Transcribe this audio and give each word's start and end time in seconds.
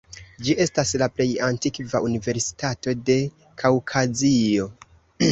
Ĝi 0.45 0.53
estas 0.63 0.93
la 1.01 1.07
plej 1.17 1.27
antikva 1.47 2.01
universitato 2.07 2.93
de 3.11 3.17
Kaŭkazio. 3.65 4.67